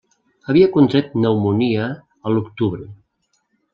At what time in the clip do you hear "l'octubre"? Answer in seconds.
2.37-2.89